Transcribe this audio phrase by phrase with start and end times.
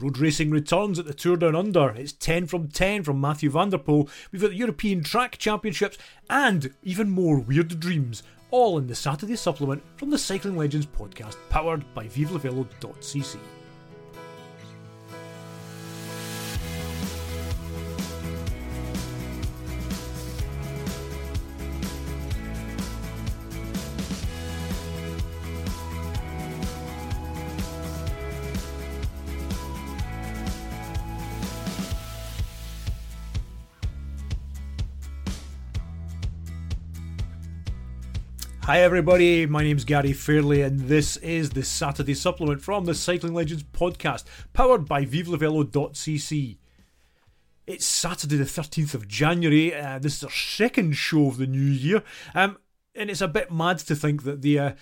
[0.00, 1.90] Road racing returns at the Tour Down Under.
[1.90, 4.08] It's 10 from 10 from Mathieu van der Poel.
[4.30, 9.36] We've got the European Track Championships and even more weird dreams, all in the Saturday
[9.36, 13.38] supplement from the Cycling Legends podcast, powered by ViveLeVelo.cc.
[38.72, 39.44] Hi, everybody.
[39.44, 44.24] My name's Gary Fairley, and this is the Saturday supplement from the Cycling Legends podcast,
[44.54, 46.56] powered by ViveLeVelo.cc.
[47.66, 49.74] It's Saturday, the 13th of January.
[49.74, 52.02] Uh, this is our second show of the new year,
[52.34, 52.56] um,
[52.94, 54.58] and it's a bit mad to think that the.
[54.58, 54.72] Uh,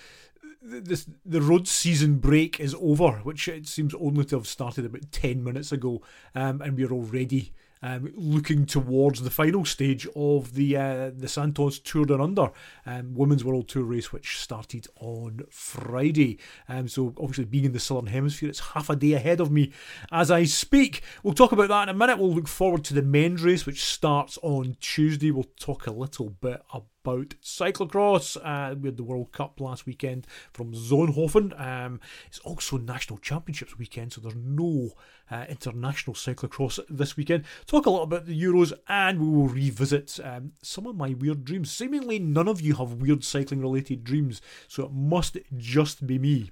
[0.63, 5.11] this, the road season break is over, which it seems only to have started about
[5.11, 6.01] 10 minutes ago,
[6.33, 11.79] um, and we're already um, looking towards the final stage of the uh, the Santos
[11.79, 12.51] Tour Down Under
[12.85, 16.39] um, Women's World Tour race, which started on Friday.
[16.69, 19.71] Um, so obviously, being in the Southern Hemisphere, it's half a day ahead of me
[20.11, 21.01] as I speak.
[21.23, 22.19] We'll talk about that in a minute.
[22.19, 25.31] We'll look forward to the men's race, which starts on Tuesday.
[25.31, 28.37] We'll talk a little bit about about cyclocross.
[28.37, 31.59] Uh, we had the World Cup last weekend from Zonhoven.
[31.59, 34.91] Um, it's also National Championships weekend, so there's no
[35.29, 37.45] uh, international cyclocross this weekend.
[37.65, 41.43] Talk a lot about the Euros, and we will revisit um, some of my weird
[41.43, 41.71] dreams.
[41.71, 46.51] Seemingly, none of you have weird cycling related dreams, so it must just be me.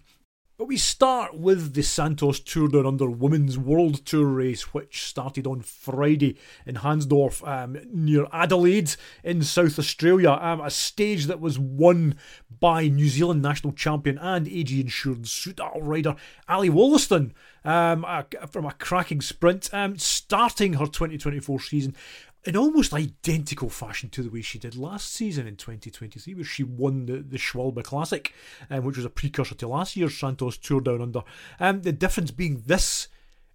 [0.59, 5.47] But we start with the Santos Tour Down Under Women's World Tour race, which started
[5.47, 6.35] on Friday
[6.65, 8.93] in Hahndorf um, near Adelaide
[9.23, 10.31] in South Australia.
[10.31, 12.15] Um, a stage that was won
[12.59, 16.17] by New Zealand national champion and AG Insurance Soudal rider
[16.49, 18.05] Ally Wollaston um,
[18.49, 21.95] from a cracking sprint, um, starting her 2024 season
[22.45, 26.63] in almost identical fashion to the way she did last season in 2023, where she
[26.63, 28.33] won the, the Schwalbe Classic,
[28.69, 31.23] um, which was a precursor to last year's Santos Tour Down Under.
[31.59, 33.09] Um, the difference being this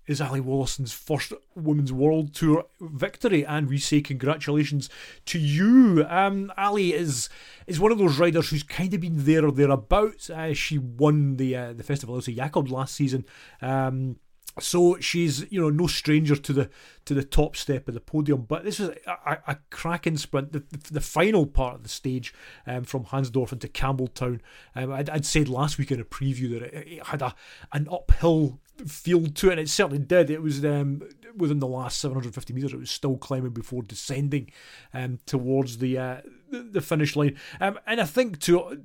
[0.07, 4.91] is Ally Wollaston's first Women's World Tour victory, and we say congratulations
[5.27, 6.05] to you.
[6.09, 7.31] Um, Ally is
[7.67, 10.29] is one of those riders who's kind of been there or thereabouts.
[10.29, 13.25] Uh, she won the uh, the Festival of Jakob last season.
[13.63, 14.17] Um,
[14.61, 16.71] so she's you know no stranger to the
[17.05, 18.43] to the top step of the podium.
[18.43, 20.53] But this was a, a, cracking sprint.
[20.53, 22.33] The, the, the, final part of the stage
[22.67, 24.41] um, from Hahndorf into Campbelltown.
[24.75, 27.35] Um, I'd, I'd, said last week in a preview that it, it, had a
[27.73, 30.31] an uphill feel to it, and it certainly did.
[30.31, 31.03] It was um,
[31.37, 32.73] within the last 750 metres.
[32.73, 34.51] It was still climbing before descending
[34.93, 37.37] um, towards the, uh, the, the finish line.
[37.61, 38.85] Um, and I think to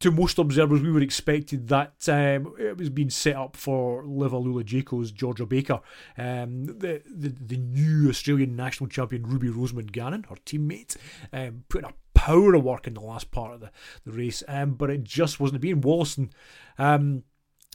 [0.00, 4.32] to most observers, we were expecting that um, it was being set up for Liv
[4.32, 5.80] Alula-Jayco's Georgia Baker,
[6.18, 10.96] um, the, the the new Australian national champion Ruby Roseman Gannon, her teammate,
[11.32, 13.70] um, putting a power of work in the last part of the,
[14.04, 16.30] the race, um, but it just wasn't being Wollaston.
[16.78, 17.24] Um,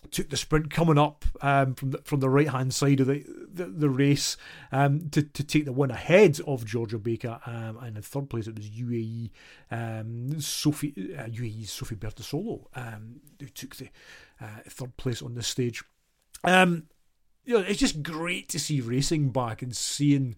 [0.10, 3.24] took the sprint coming up um, from the from the right hand side of the
[3.54, 4.38] the, the race
[4.72, 8.48] um, to, to take the win ahead of Georgia Baker um, and in third place
[8.48, 9.30] it was UAE
[9.70, 13.90] um, Sophie uh, UAE's Sophie Bertizzolo um, who took the
[14.40, 15.84] uh, third place on this stage.
[16.44, 16.88] Um,
[17.44, 20.36] you know, it's just great to see racing back and seeing,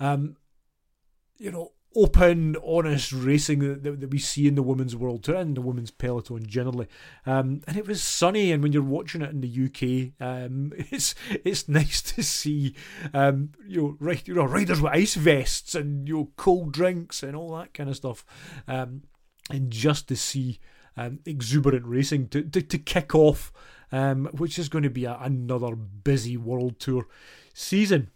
[0.00, 5.56] you know, open, honest racing that, that, we see in the women's world tour and
[5.56, 6.86] the women's peloton generally.
[7.26, 11.14] Um, and it was sunny, and when you're watching it in the UK, um, it's
[11.44, 12.74] it's nice to see
[13.12, 17.22] um, you know, right, you know riders with ice vests and you know, cold drinks
[17.22, 18.24] and all that kind of stuff,
[18.68, 19.02] um,
[19.50, 20.60] and just to see
[20.96, 23.52] um, exuberant racing to to, to kick off,
[23.90, 27.06] um, which is going to be a, another busy world tour
[27.54, 28.10] season.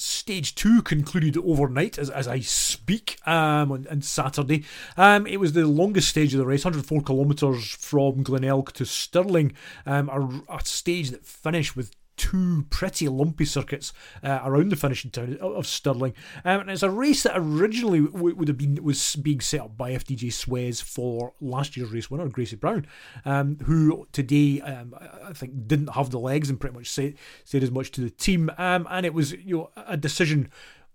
[0.00, 4.62] Stage two concluded overnight as, as I speak um, on, on Saturday.
[4.96, 9.54] Um, it was the longest stage of the race, 104 kilometres from Glenelg to Stirling,
[9.86, 13.92] um, a, a stage that finished with two pretty lumpy circuits
[14.22, 16.12] uh, around the finishing town of Stirling.
[16.44, 19.76] Um, and it's a race that originally w- would have been was being set up
[19.78, 22.86] by FDJ Suez for last year's race winner Gracie Brown,
[23.24, 24.94] um, who today um,
[25.24, 28.10] I think didn't have the legs and pretty much said said as much to the
[28.10, 28.50] team.
[28.58, 30.50] Um, and it was you know a decision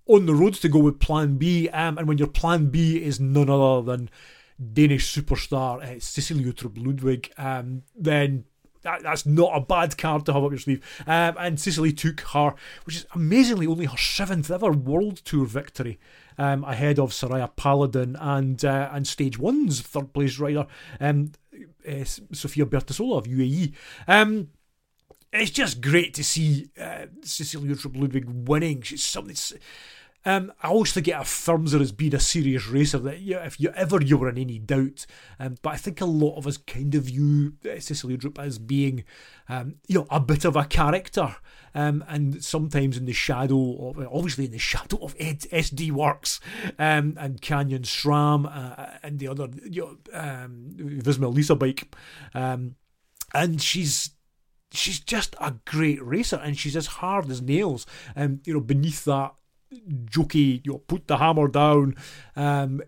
[0.06, 1.70] on the roads to go with Plan B.
[1.70, 4.10] Um, and when your Plan B is none other than
[4.74, 8.46] Danish superstar uh, Uttrup Ludwig, um, then
[8.84, 10.84] that, that's not a bad card to have up your sleeve.
[11.08, 12.54] Um, and Cecilie took her,
[12.86, 16.00] which is amazingly only her seventh ever World Tour victory,
[16.38, 20.68] um, ahead of Soraya Paladin and uh, and Stage One's third place rider,
[21.00, 21.32] um,
[21.88, 23.74] uh, Sofia Bertizzolo of UAE.
[24.08, 24.50] Um,
[25.32, 28.82] it's just great to see uh, Cecilia Ludwig winning.
[28.84, 29.36] She's something.
[30.26, 32.98] Um, I always it affirms her as being a serious racer.
[33.00, 35.06] That you if you ever you were in any doubt,
[35.40, 38.58] um, but I think a lot of us kind of view uh, Cecilia Uttrup as
[38.58, 39.04] being,
[39.50, 41.36] um, you know, a bit of a character,
[41.76, 46.40] um, and sometimes in the shadow of, obviously in the shadow of Ed, SD Worx
[46.80, 51.94] um, and Canyon SRAM, uh, and the other, you know, um, Visma Lease a bike,
[52.34, 52.76] um,
[53.34, 54.12] and she's
[54.72, 57.86] she's just a great racer and she's as hard as nails.
[58.16, 59.34] Um, you know, beneath that
[60.06, 61.96] jokey, you know, put the hammer down,
[62.36, 62.82] um,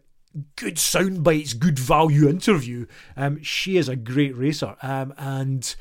[0.56, 2.86] good sound bites, good value interview.
[3.16, 4.76] Um, she is a great racer.
[4.82, 5.76] Um, and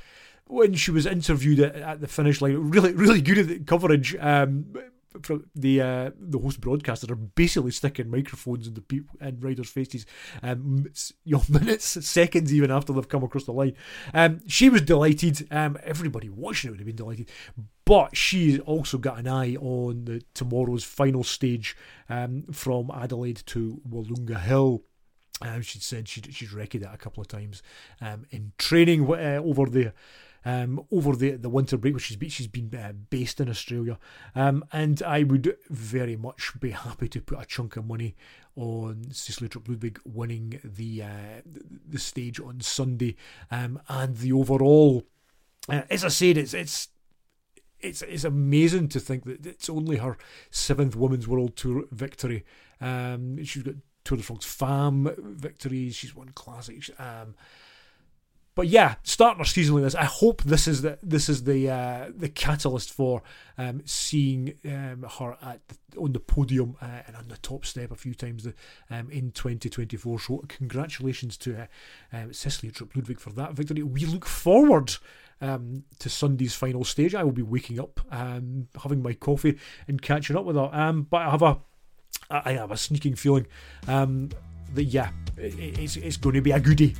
[0.47, 4.17] when she was interviewed at, at, the finish line, really, really good at the coverage.
[4.17, 4.75] Um,
[5.23, 9.71] from the uh, the host broadcasters are basically sticking microphones in the people and riders'
[9.71, 10.07] faces,
[10.43, 10.87] um,
[11.25, 13.75] you know, minutes, seconds even after they've come across the line.
[14.13, 15.47] Um, she was delighted.
[15.51, 17.31] Um, everybody watching it would have been delighted,
[17.85, 21.77] but she's also got an eye on the tomorrow's final stage
[22.09, 24.83] um, from Adelaide to Willunga Hill.
[25.43, 27.63] Um, she said she'd, she's wrecked it a couple of times
[28.01, 29.93] um, in training uh, over there
[30.45, 33.99] um, over the, the winter break, which she's been, she's been uh, based in Australia.
[34.35, 38.15] Um, and I would very much be happy to put a chunk of money
[38.57, 41.41] on Uttrup Ludwig winning the uh,
[41.89, 43.17] the stage on Sunday,
[43.51, 45.05] um, and the overall.
[45.69, 46.89] Uh, as I said, it's it's
[47.85, 50.17] it's it's amazing to think that it's only her
[50.51, 52.45] seventh women's world tour victory.
[52.81, 55.97] Um, she's got Tour de France Femmes victories.
[55.97, 56.91] She's won classics.
[56.99, 57.35] Um,
[58.55, 61.69] but yeah, starting our season like this, I hope this is the this is the
[61.71, 63.23] uh, the catalyst for
[63.59, 65.61] um, seeing um, her at
[65.99, 68.47] on the podium uh, and on the top step a few times
[68.91, 70.21] um, in 2024.
[70.21, 71.67] So congratulations to uh,
[72.13, 73.83] um, Uttrup Ludwig for that victory.
[73.83, 74.97] We look forward
[75.41, 77.15] um, to Sunday's final stage.
[77.15, 79.59] I will be waking up, um, having my coffee,
[79.89, 80.71] and catching up with her.
[80.73, 81.59] Um, but I have a
[82.31, 83.47] I have a sneaking feeling
[83.87, 84.31] um,
[84.75, 86.95] that yeah, it, it's it's going to be a goodie.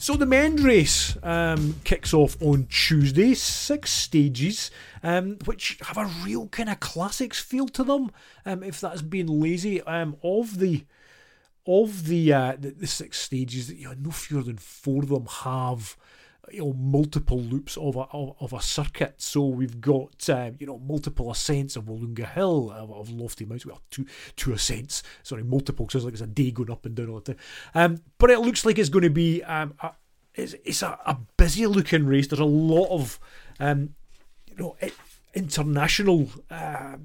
[0.00, 4.70] So the men's race um, kicks off on Tuesday, six stages,
[5.02, 8.10] um, which have a real kind of classics feel to them.
[8.46, 10.86] Um, if that's being lazy, um, of the
[11.66, 15.08] of the, uh, the, the six stages, that you know, no fewer than four of
[15.08, 15.96] them have
[16.52, 19.14] you know multiple loops of a of, of a circuit.
[19.18, 23.70] So we've got uh, you know multiple ascents of Willunga Hill of, of Lofty Mountain.
[23.70, 25.02] Well, two two ascents.
[25.22, 25.86] Sorry, multiple.
[25.86, 27.42] Because like it's a day going up and down all the time.
[27.74, 29.92] Um, but it looks like it's going to be um, a,
[30.34, 32.26] it's it's a, a busy looking race.
[32.26, 33.18] There's a lot of
[33.58, 33.94] um,
[34.48, 34.76] you know
[35.34, 36.28] international.
[36.50, 36.96] Uh,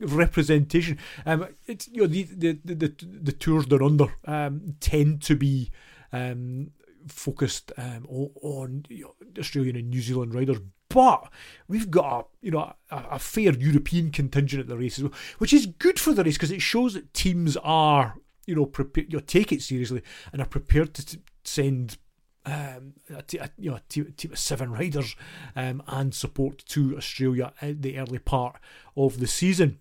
[0.00, 0.98] representation.
[1.24, 5.70] Um, it's you know the the the, the tours down under um, tend to be
[6.12, 6.70] um,
[7.08, 10.58] focused um, on, you know, Australian and New Zealand riders,
[10.88, 11.30] but
[11.68, 15.12] we've got a you know a, a fair European contingent at the race as well,
[15.38, 18.16] which is good for the race because it shows that teams are
[18.46, 20.02] you know prepared, you know, take it seriously
[20.32, 21.98] and are prepared to t- send
[22.44, 25.16] um, a, t- a, you know, team of seven riders
[25.56, 28.60] um, and support to Australia at the early part
[28.96, 29.80] of the season.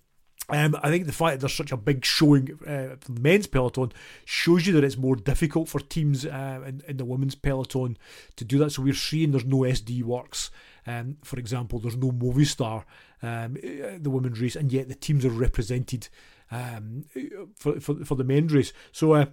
[0.50, 3.48] Um, I think the fact that there's such a big showing uh, for the men's
[3.48, 3.92] peloton
[4.26, 7.98] shows you that it's more difficult for teams uh, in, in, the women's peloton
[8.36, 8.72] to do that.
[8.72, 10.52] So we're seeing there's no SD Worx.
[10.86, 12.84] um, for example, there's no Movistar,
[13.24, 16.10] um, uh, the women's race, and yet the teams are represented
[16.52, 17.06] um,
[17.58, 18.72] for, for, for the men's race.
[18.92, 19.25] So uh,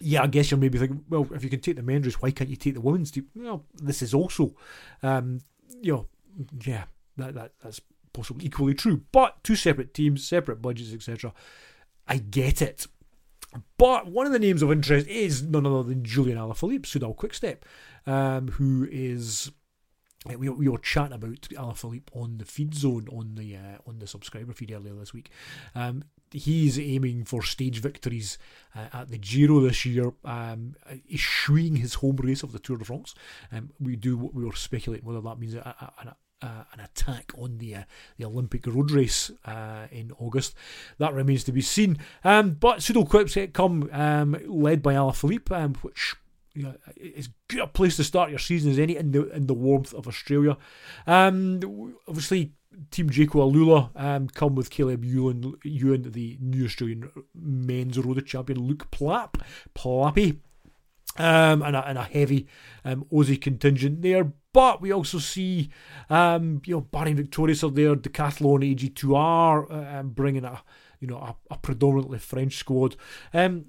[0.00, 2.30] yeah, I guess you're maybe thinking, well, if you can take the men's race, why
[2.30, 3.26] can't you take the women's team?
[3.34, 4.54] Well, this is also,
[5.02, 5.40] um,
[5.82, 6.06] you know,
[6.64, 6.84] yeah,
[7.16, 7.80] that, that that's
[8.12, 9.02] possibly equally true.
[9.12, 11.32] But two separate teams, separate budgets, etc.
[12.06, 12.86] I get it.
[13.78, 17.64] But one of the names of interest is none other than Julian Alaphilippe, Soudal Quickstep,
[18.06, 19.50] um, who is
[20.26, 24.06] we, we were chatting about Alaphilippe on the feed zone on the uh, on the
[24.06, 25.30] subscriber feed earlier this week.
[25.74, 28.36] Um, he's aiming for stage victories
[28.74, 30.74] uh, at the Giro this year, um,
[31.12, 33.14] eschewing his home race of the Tour de France.
[33.52, 37.58] Um, we do we were speculating whether that means a, a, uh, an attack on
[37.58, 37.82] the uh,
[38.16, 40.54] the Olympic road race uh, in August.
[40.98, 41.98] That remains to be seen.
[42.24, 46.14] Um, but Soudal Quickstep come um, led by Alaphilippe, um, which
[46.54, 49.46] you know, is good a place to start your season as any in the in
[49.46, 50.56] the warmth of Australia.
[51.06, 52.52] Um, obviously.
[52.92, 58.60] Team Jayco AlUla um, come with Caleb Ewan, Ewan, the new Australian men's road champion,
[58.60, 59.42] Luke Plapp,
[59.74, 60.38] Plappy,
[61.18, 62.46] um, and, a, and a heavy
[62.84, 64.32] um, Aussie contingent there.
[64.52, 65.70] But we also see,
[66.08, 70.62] um, you know, Bahrain Victorious are there, Decathlon AG2R uh, um, bringing a,
[71.00, 72.96] you know, a, a predominantly French squad.
[73.34, 73.66] Um,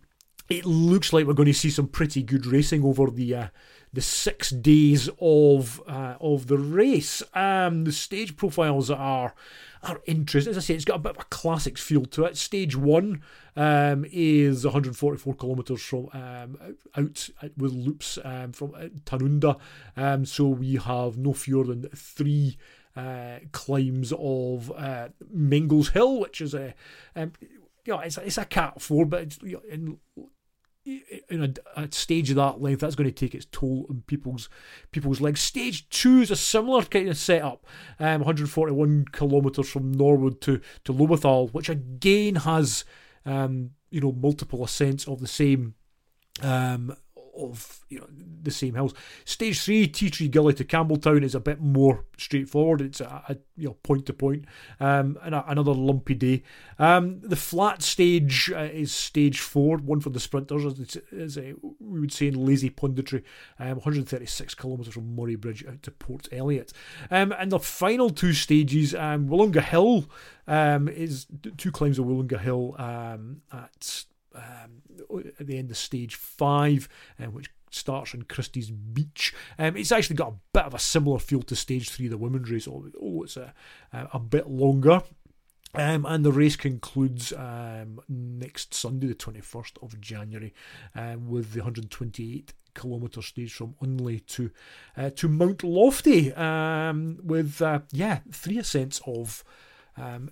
[0.50, 3.48] it looks like we're going to see some pretty good racing over the uh,
[3.94, 7.22] the six days of uh, of the race.
[7.34, 9.36] Um, the stage profiles are
[9.84, 10.52] are interesting.
[10.52, 12.36] As I say, it's got a bit of a classics feel to it.
[12.36, 13.22] Stage one
[13.56, 16.58] um, is 144 kilometres from um,
[16.96, 19.58] out, with loops um, from uh, Tanunda.
[19.96, 22.58] Um, so we have no fewer than three
[22.96, 26.74] uh, climbs of uh, Menglers Hill, which is a
[27.16, 27.34] um,
[27.86, 29.98] you know, it's, it's a cat four, but it's, you know, in
[31.30, 34.50] in a, a, stage of that length, that's going to take its toll on people's
[34.92, 35.42] people's legs.
[35.42, 37.66] Stage two is a similar kind of setup,
[38.00, 42.86] um, 141 kilometres from Norwood to to Lobethal, which again has
[43.26, 45.76] um, you know multiple ascents of the same
[46.42, 46.96] um,
[47.40, 48.08] of you know
[48.42, 48.94] the same hills.
[49.26, 52.82] Stage three, Tea Tree Gully to Campbelltown is a bit more straightforward.
[52.82, 54.46] It's a, a you know point to point,
[54.80, 56.44] um, and a, another lumpy day.
[56.78, 62.00] Um, the flat stage uh, is stage four, one for the sprinters, as, as we
[62.00, 63.24] would say in lazy punditry.
[63.60, 66.74] Um, 136 kilometres from Murray Bridge out to Port Elliot,
[67.12, 70.06] um, and the final two stages, um, Willunga Hill
[70.48, 71.28] um, is
[71.58, 74.06] two climbs of Willunga Hill um, at
[74.40, 76.88] um, at the end of stage five,
[77.20, 79.34] um, which starts on Christie's Beach.
[79.58, 82.50] Um, it's actually got a bit of a similar feel to stage three, the women's
[82.50, 83.54] race, although it's a,
[83.92, 85.02] a bit longer.
[85.76, 90.54] Um, and the race concludes um, next Sunday, the 21st of January,
[90.96, 94.52] um, with the 128 kilometre stage from Unley to
[94.98, 99.44] uh, to Mount Lofty, um, with uh, yeah three ascents of
[99.96, 100.32] um,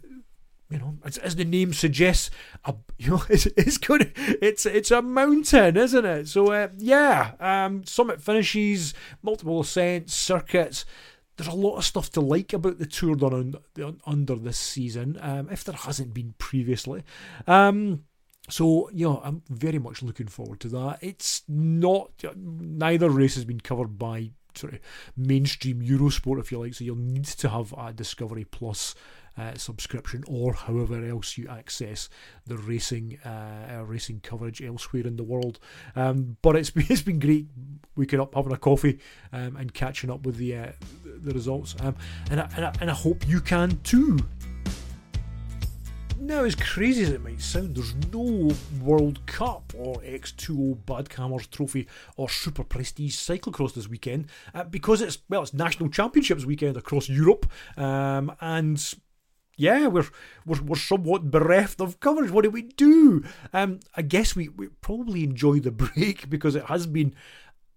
[0.70, 2.30] you know, as, as, the name suggests,
[2.66, 4.12] a, you know, it's, it's good.
[4.18, 6.28] It's it's a mountain, isn't it?
[6.28, 10.86] So uh, yeah, um, summit finishes, multiple ascents, circuits.
[11.38, 15.20] There's a lot of stuff to like about the tour done on, under this season,
[15.22, 17.04] um, if there hasn't been previously.
[17.46, 18.06] Um,
[18.50, 21.00] so yeah, I'm very much looking forward to that.
[21.02, 24.80] It's not neither race has been covered by sort of
[25.16, 26.74] mainstream Eurosport, if you like.
[26.74, 28.96] So you'll need to have a Discovery Plus
[29.38, 32.10] uh, subscription or however else you access
[32.46, 35.60] the racing uh, racing coverage elsewhere in the world.
[35.96, 37.48] Um, but it's it's been great
[37.96, 39.00] waking up, having a coffee,
[39.34, 40.72] um, and catching up with the uh,
[41.04, 41.76] the results.
[41.80, 41.96] Um,
[42.30, 44.18] and I, and I, and I hope you can too.
[46.20, 48.52] Now, as crazy as it might sound, there's no
[48.82, 54.26] World Cup or X2O Badkamers Trophy or Super Prestige Cyclocross this weekend
[54.56, 57.46] uh, because it's well, it's National Championships weekend across Europe,
[57.78, 58.96] um, and
[59.58, 60.06] yeah, we're,
[60.46, 62.32] we're we're somewhat bereft of coverage.
[62.32, 63.24] What do we do?
[63.52, 67.16] Um, I guess we, we probably enjoy the break because it has been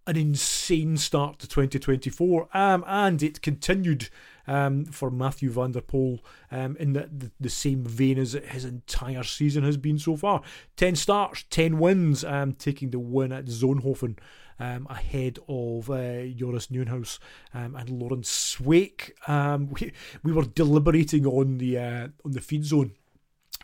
[0.06, 4.08] an insane start to 2024, um, and it continued
[4.46, 6.20] um, for Mathieu van der Poel
[6.50, 10.42] um, in the, the, the, same vein as his entire season has been so far.
[10.76, 14.16] 10 starts, 10 wins, um, taking the win at Zonhoven
[14.60, 17.18] um, ahead of uh, Joris Nieuwenhuis
[17.54, 19.10] um, and Laurens Sweeck.
[19.28, 22.92] Um, we, we were deliberating on the uh, on the feed zone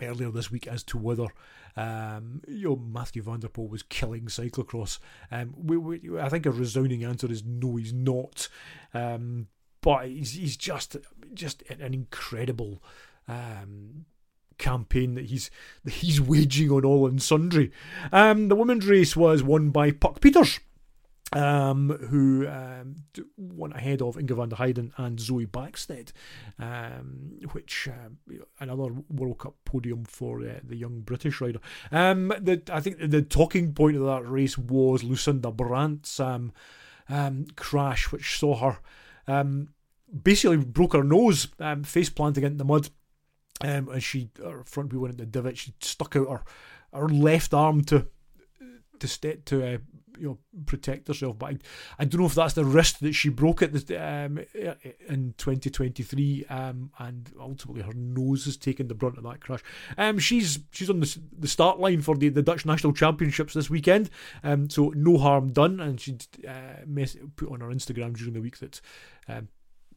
[0.02, 1.26] earlier this week as to whether
[1.76, 4.98] um, you know Mathieu van was killing cyclocross.
[5.30, 8.48] Um, we, we, I think a resounding answer is no, he's not.
[8.94, 9.48] Um,
[9.82, 10.96] but he's, he's just
[11.34, 12.82] just an incredible
[13.28, 14.06] um,
[14.58, 15.50] campaign that he's
[15.84, 17.70] that he's waging on all and sundry.
[18.10, 20.60] Um, the women's race was won by Puck Pieterse
[21.32, 22.96] um, who um,
[23.36, 26.12] went ahead of Inge van der Heijden and Zoe Backstedt,
[26.58, 31.60] um, which uh, another World Cup podium for uh, the young British rider.
[31.90, 36.52] Um, the, I think the talking point of that race was Lucinda Brand's um,
[37.08, 38.78] um, crash, which saw her
[39.26, 39.70] um,
[40.22, 42.88] basically broke her nose, um, face planting into the mud.
[43.62, 45.56] Um, and she, her front wheel went into the divot.
[45.56, 46.42] She stuck out her
[46.92, 48.06] her left arm to
[48.98, 49.78] to st- to uh,
[50.18, 51.38] you know protect herself.
[51.38, 51.58] But I,
[52.00, 54.38] I don't know if that's the wrist that she broke at the, um,
[55.08, 59.62] in 2023, um, and ultimately her nose has taken the brunt of that crash.
[59.98, 63.70] Um, she's she's on the, the start line for the, the Dutch national championships this
[63.70, 64.10] weekend,
[64.42, 65.80] um, so no harm done.
[65.80, 67.06] And she uh,
[67.36, 68.80] put on her Instagram during the week that.
[69.28, 69.48] Um,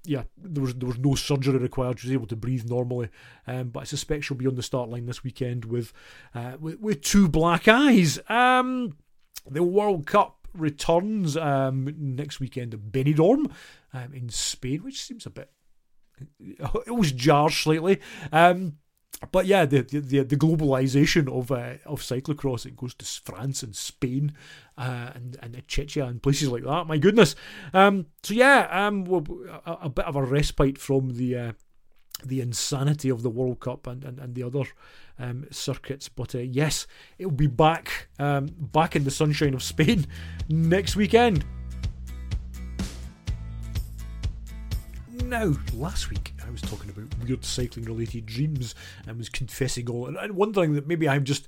[0.06, 2.00] yeah, there was there was no surgery required.
[2.00, 3.10] She was able to breathe normally,
[3.48, 5.94] um, but I suspect she'll be on the start line this weekend with
[6.34, 8.20] uh, with, with two black eyes.
[8.30, 8.96] Um,
[9.50, 13.52] the World Cup returns um, next weekend at Benidorm
[13.94, 15.52] um, in Spain, which seems a bit.
[16.40, 18.00] It was jars slightly.
[18.32, 18.78] Um,
[19.32, 23.76] but yeah, the the, the globalization of uh, of cyclocross it goes to France and
[23.76, 24.34] Spain
[24.78, 26.88] uh, and and Czechia and places like that.
[26.88, 27.36] My goodness.
[27.74, 29.06] Um, so yeah, um,
[29.66, 31.52] a, a, bit of a respite from the uh,
[32.24, 34.64] the insanity of the World Cup and, and, and the other
[35.20, 36.10] um, circuits.
[36.10, 40.08] But uh, yes, it'll be back um, back in the sunshine of Spain
[40.48, 41.46] next weekend.
[45.26, 48.74] Now, last week I was talking about weird cycling related dreams
[49.06, 50.08] and was confessing all.
[50.08, 51.48] And wondering that maybe I'm just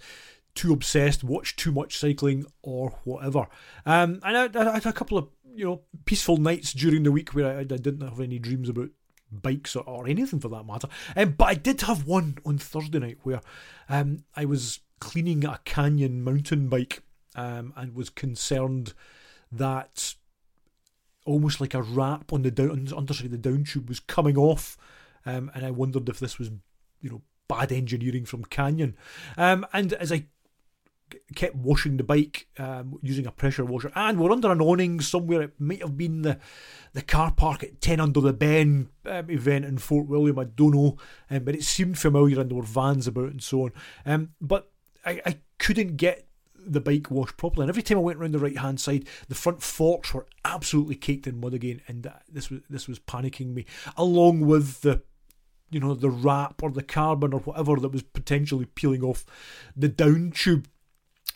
[0.54, 3.48] too obsessed, watch too much cycling or whatever.
[3.86, 7.32] Um, and I, I, had a couple of you know peaceful nights during the week
[7.32, 8.90] where I, I didn't have any dreams about
[9.32, 10.88] bikes or, or anything for that matter.
[11.16, 13.42] Um, but I did have one on Thursday night where
[13.90, 17.02] um, I was cleaning a canyon mountain bike
[17.36, 18.94] um, and was concerned
[19.52, 20.16] that
[21.26, 24.78] almost like a wrap on the down underside of the down tube was coming off,
[25.26, 26.50] um, and I wondered if this was,
[27.00, 28.96] you know, bad engineering from Canyon.
[29.38, 30.26] Um, and as I
[31.36, 35.44] kept washing the bike um, using a pressure washer, and we're under an awning somewhere.
[35.44, 36.40] It might have been the
[36.94, 40.40] the car park at Ten Under the Ben um, event in Fort William.
[40.40, 40.98] I don't know,
[41.30, 43.74] um, but it seemed familiar, and there were vans about and so on.
[44.06, 44.72] Um, but
[45.06, 46.28] I, I couldn't get
[46.66, 47.64] the bike washed properly.
[47.64, 50.96] And every time I went around the right hand side, the front forks were absolutely
[50.96, 53.66] caked in mud again, and this was this was panicking me.
[53.98, 55.02] Along with the
[55.70, 59.26] you know the wrap or the carbon or whatever that was potentially peeling off
[59.76, 60.68] the down tube.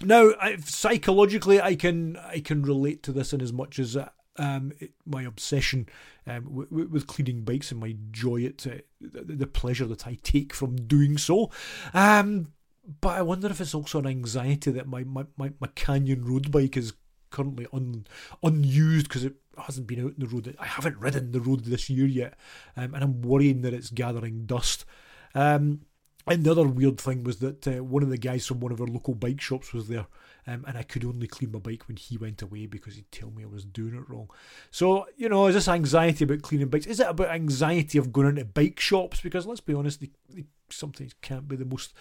[0.02, 3.98] Now, I, psychologically, I can I can relate to this in as much as
[4.38, 5.88] um, it, my obsession
[6.28, 10.18] um, w- with cleaning bikes and my joy at uh, the, the, pleasure that I
[10.24, 11.52] take from doing so.
[11.94, 12.54] Um,
[13.02, 16.52] but I wonder if it's also an anxiety that my, my, my, my Canyon road
[16.52, 16.94] bike is
[17.30, 18.06] currently un,
[18.44, 20.56] unused because it hasn't been out in the road.
[20.60, 22.38] I haven't ridden the road this year yet,
[22.76, 24.86] um, and I'm worrying that it's gathering dust.
[25.34, 25.82] Um,
[26.28, 28.82] and the other weird thing was that uh, one of the guys from one of
[28.82, 30.08] our local bike shops was there,
[30.48, 33.32] um, and I could only clean my bike when he went away because he'd tell
[33.32, 34.30] me I was doing it wrong.
[34.72, 36.88] So, you know, is this anxiety about cleaning bikes?
[36.88, 39.22] Is it about anxiety of going into bike shops?
[39.22, 41.94] Because let's be honest, they, they sometimes can't be the most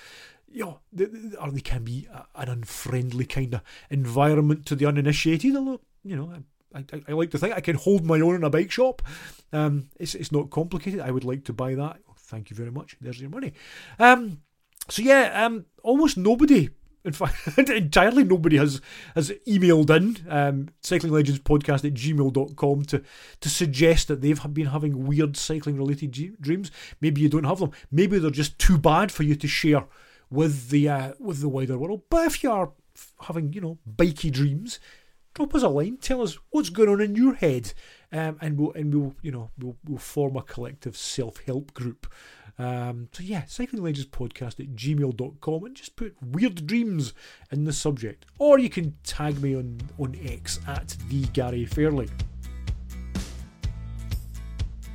[0.54, 0.80] you know,
[1.40, 5.56] or they can be an unfriendly kind of environment to the uninitiated.
[5.56, 6.32] Although, you know,
[6.72, 9.02] I, I, I, like to think I can hold my own in a bike shop.
[9.52, 11.00] Um, it's it's not complicated.
[11.00, 11.98] I would like to buy that.
[12.24, 12.96] Thank you very much.
[13.00, 13.52] There's your money.
[13.98, 14.42] Um,
[14.88, 16.70] so yeah, um, almost nobody.
[17.04, 18.80] In fact, entirely nobody has
[19.14, 23.02] has emailed in um, Cycling Legends Podcast at gmail.com to,
[23.40, 26.70] to suggest that they've been having weird cycling related g- dreams.
[27.00, 27.72] Maybe you don't have them.
[27.90, 29.84] Maybe they're just too bad for you to share
[30.30, 32.02] with the uh, with the wider world.
[32.08, 32.72] But if you are
[33.20, 34.80] having you know bikey dreams,
[35.34, 35.98] drop us a line.
[35.98, 37.74] Tell us what's going on in your head,
[38.12, 42.06] um, and we'll and we'll you know we'll we'll form a collective self help group.
[42.56, 47.12] Um, so yeah, Cycling Legends Podcast at gmail.com and just put weird dreams
[47.50, 48.26] in the subject.
[48.38, 52.08] Or you can tag me on, on X at the Gary Fairley.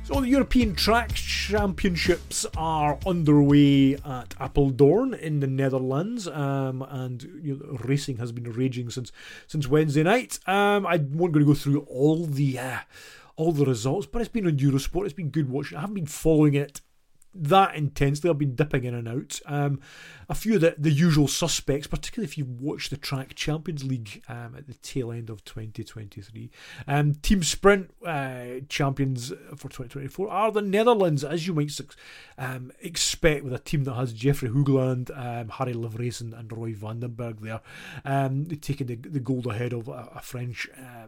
[0.04, 1.14] So the European Track
[1.48, 8.44] Championships are underway at Apeldoorn in the Netherlands, um, and you know, racing has been
[8.52, 9.10] raging since
[9.46, 10.38] since Wednesday night.
[10.46, 12.78] Um, I won't going to go through all the uh,
[13.36, 15.06] all the results, but it's been on Eurosport.
[15.06, 15.78] It's been good watching.
[15.78, 16.82] I haven't been following it
[17.34, 18.28] that intensely.
[18.28, 19.40] I've been dipping in and out.
[19.46, 19.80] Um,
[20.28, 24.22] a few of the, the usual suspects, particularly if you watch the Track Champions League
[24.28, 26.50] um, at the tail end of 2023.
[26.86, 31.70] Um, Team Sprint uh, champions for 2024 are the Netherlands, as you might
[32.38, 37.00] um, expect, with a team that has Jeffrey Hoogland, um, Harrie Lavreysen, and Roy van
[37.00, 37.60] den Berg there,
[38.04, 41.06] um, taking the, the gold ahead of a, a French uh,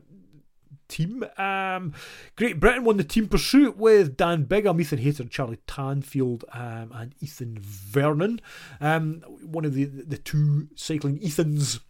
[0.92, 1.24] team.
[1.38, 1.92] Um,
[2.36, 7.14] Great Britain won the team pursuit with Dan Bigham, Ethan Hayter, Charlie Tanfield, um, and
[7.20, 8.40] Ethan Vernon.
[8.80, 11.80] Um, one of the the two cycling Ethans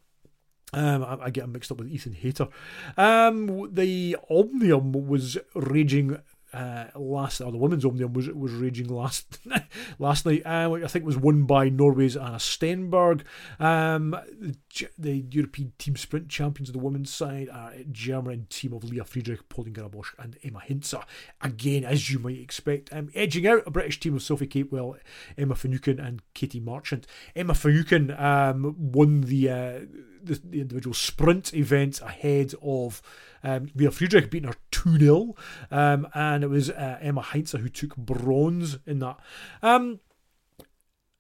[0.74, 2.48] um, I, I, get mixed up with Ethan Hayter.
[2.96, 6.18] Um, the Omnium was raging
[6.52, 9.38] uh, last, or the women's Omnium was was raging last
[9.98, 10.42] last night.
[10.44, 13.22] Uh, I think was won by Norway's Anna Stenberg.
[13.58, 14.54] Um, the,
[14.98, 19.48] the, European team sprint champions of the women's side are German team of Lea Friedrich,
[19.48, 21.02] Pauline Grabosch, and Emma Hinze.
[21.40, 24.98] Again, as you might expect, um, edging out a British team of Sophie Capewell,
[25.38, 27.06] Emma Finucane, and Katie Marchant.
[27.34, 29.80] Emma Finucane um, won the, uh,
[30.22, 33.02] the the individual sprint event ahead of.
[33.44, 35.34] Um, Lea Friedrich beating her 2 0.
[35.72, 39.18] Um, and it was uh, Emma Hinze who took bronze in that.
[39.62, 39.98] Um,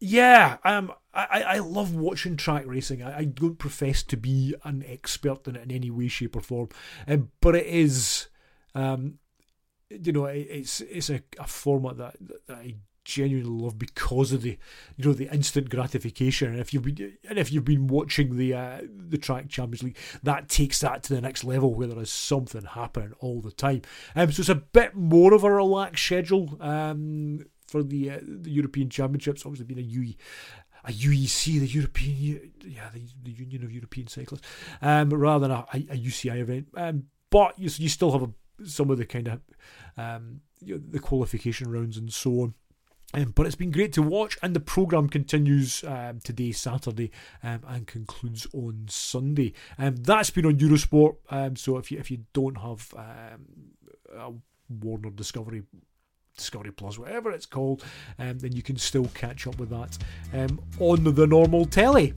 [0.04, 3.04] yeah, um, I, I love watching track racing.
[3.04, 6.40] I, I don't profess to be an expert in it in any way, shape, or
[6.40, 6.70] form,
[7.06, 8.26] um, but it is,
[8.74, 9.20] um,
[9.88, 14.42] you know, it, it's it's a, a format that, that I genuinely love because of
[14.42, 14.58] the
[14.96, 18.54] you know the instant gratification and if you've been and if you've been watching the
[18.54, 22.12] uh, the track champions league that takes that to the next level where there is
[22.12, 23.82] something happening all the time
[24.14, 28.50] um, so it's a bit more of a relaxed schedule um, for the uh, the
[28.50, 30.14] european championships obviously being a UE
[30.84, 34.42] a UEC, the European, yeah, the, the Union of European Cyclists,
[34.80, 36.66] um, rather than a, a, UCI event.
[36.76, 38.30] Um, but you, you still have a
[38.64, 39.40] some of the kind of
[39.96, 42.54] um, you know, the qualification rounds and so on.
[43.14, 47.10] Um, but it's been great to watch, and the programme continues um, today, Saturday,
[47.42, 49.52] um, and concludes on Sunday.
[49.78, 51.16] Um, that's been on Eurosport.
[51.30, 55.62] Um, so if you if you don't have um, Warner Discovery
[56.36, 57.84] Discovery Plus, whatever it's called,
[58.18, 59.98] um, then you can still catch up with that
[60.80, 62.14] on the normal telly.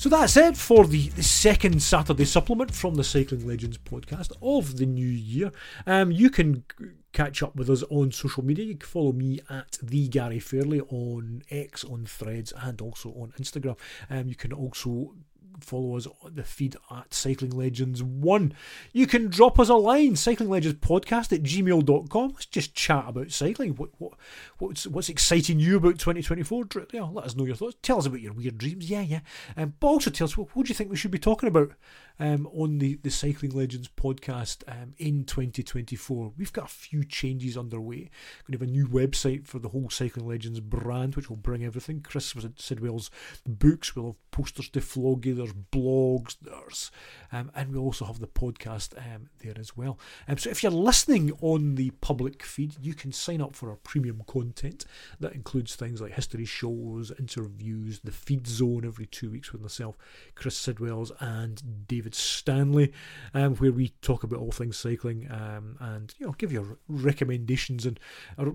[0.00, 4.78] So that's it for the, the second Saturday supplement from the Cycling Legends podcast of
[4.78, 5.52] the new year.
[5.86, 6.64] Um, you can
[7.12, 8.64] catch up with us on social media.
[8.64, 13.34] You can follow me at the Gary Fairley on X, on Threads, and also on
[13.38, 13.76] Instagram.
[14.08, 15.16] Um, you can also
[15.60, 18.52] follow us the feed at Cycling Legends 1.
[18.92, 22.30] You can drop us a line, Cycling Legends Podcast at gmail.com.
[22.30, 23.74] Let's just chat about cycling.
[23.74, 24.12] What, what
[24.58, 26.64] what's what's exciting you about 2024?
[26.92, 27.76] Yeah, let us know your thoughts.
[27.82, 28.90] Tell us about your weird dreams.
[28.90, 29.20] Yeah, yeah.
[29.56, 31.72] Um, but also tell us what, what do you think we should be talking about
[32.20, 36.32] um, on the, the Cycling Legends podcast um, in 2024.
[36.36, 38.10] We've got a few changes underway.
[38.46, 41.64] Going to have a new website for the whole Cycling Legends brand, which will bring
[41.64, 42.02] everything.
[42.02, 43.10] Chris Sidwell's
[43.46, 43.96] books.
[43.96, 45.34] We'll have posters to floggy.
[45.34, 46.36] There's blogs.
[46.40, 46.90] There's
[47.32, 49.98] um, and we'll also have the podcast um, there as well.
[50.28, 53.76] Um, so if you're listening on the public feed, you can sign up for our
[53.76, 54.84] premium content.
[55.20, 59.96] That includes things like history shows, interviews, the feed zone every two weeks with myself,
[60.34, 62.92] Chris Sidwells, and David David Stanley,
[63.34, 67.86] um, where we talk about all things cycling um, and you know give you recommendations
[67.86, 68.00] and
[68.36, 68.46] uh,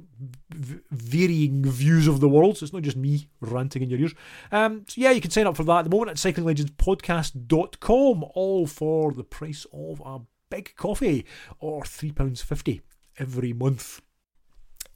[0.91, 2.57] varying views of the world.
[2.57, 4.13] So it's not just me ranting in your ears.
[4.51, 8.67] Um, so yeah, you can sign up for that at the moment at cyclinglegendspodcast.com, all
[8.67, 11.25] for the price of a big coffee
[11.59, 12.81] or £3.50
[13.17, 14.01] every month.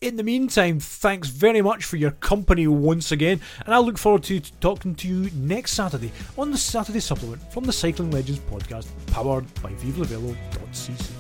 [0.01, 4.23] In the meantime, thanks very much for your company once again, and I look forward
[4.23, 8.87] to talking to you next Saturday on the Saturday Supplement from the Cycling Legends podcast,
[9.07, 11.18] powered by ViveLeVelo.cc.